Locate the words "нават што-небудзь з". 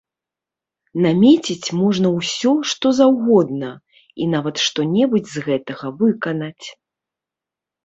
4.33-5.47